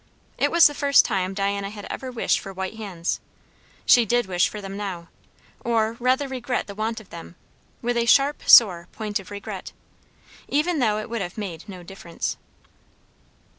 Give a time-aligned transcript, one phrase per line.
[0.39, 3.19] It was the first time Diana had ever wished for white hands;
[3.85, 5.09] she did wish for them now,
[5.63, 7.35] or rather regret the want of them,
[7.83, 9.73] with a sharp, sore point of regret.
[10.47, 12.37] Even though it would have made no difference.